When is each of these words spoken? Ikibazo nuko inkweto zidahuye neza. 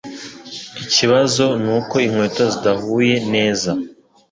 Ikibazo 0.83 1.45
nuko 1.63 1.95
inkweto 2.05 2.43
zidahuye 2.53 3.15
neza. 3.33 3.71